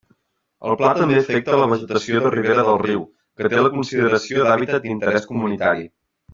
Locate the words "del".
2.71-2.81